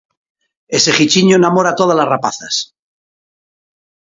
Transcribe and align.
Ese 0.77 0.91
guichiño 0.97 1.37
namora 1.39 1.77
tódalas 1.79 2.09
rapazas 2.13 2.55